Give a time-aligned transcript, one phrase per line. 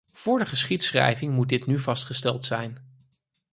[0.13, 2.77] Voor de geschiedschrijving moet dit nu vastgesteld zijn.